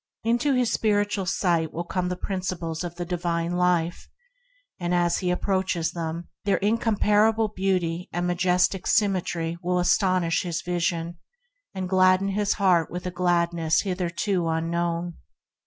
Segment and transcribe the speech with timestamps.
[0.23, 4.09] Into his spiritual ken will come the Principles of the divine Life,
[4.79, 11.19] and as he approaches them their incomparable beauty and majestic symmetry will astonish his vision
[11.75, 15.17] and glad den his heart with a gladness hitherto unknown.